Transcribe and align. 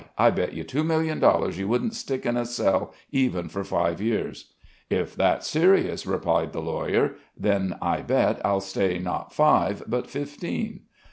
I 0.17 0.31
bet 0.31 0.53
you 0.55 0.63
two 0.63 0.83
millions 0.83 1.59
you 1.59 1.67
wouldn't 1.67 1.93
stick 1.93 2.25
in 2.25 2.35
a 2.35 2.43
cell 2.43 2.91
even 3.11 3.47
for 3.49 3.63
five 3.63 4.01
years." 4.01 4.51
"If 4.89 5.15
that's 5.15 5.45
serious," 5.47 6.07
replied 6.07 6.53
the 6.53 6.59
lawyer, 6.59 7.17
"then 7.37 7.75
I 7.83 8.01
bet 8.01 8.41
I'll 8.43 8.61
stay 8.61 8.97
not 8.97 9.31
five 9.31 9.83
but 9.87 10.09
fifteen." 10.09 10.79